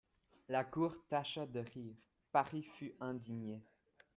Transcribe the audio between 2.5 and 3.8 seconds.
fut indigné.